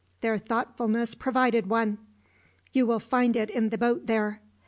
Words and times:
Their 0.21 0.39
thoughtfulness 0.39 1.13
provided 1.13 1.67
one. 1.69 1.99
You 2.73 2.87
will 2.87 2.99
find 2.99 3.35
it 3.35 3.51
in 3.51 3.69
the 3.69 3.77
boat 3.77 4.07
there." 4.07 4.41